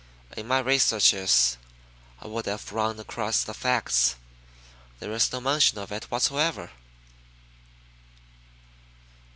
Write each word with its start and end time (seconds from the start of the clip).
In 0.35 0.47
my 0.47 0.57
researches 0.57 1.57
I 2.21 2.25
would 2.25 2.47
have 2.47 2.71
run 2.71 2.99
across 2.99 3.43
the 3.43 3.53
facts. 3.53 4.15
There 4.99 5.11
is 5.11 5.31
no 5.31 5.39
mention 5.39 5.77
of 5.77 5.91
it 5.91 6.05
whatever." 6.05 6.71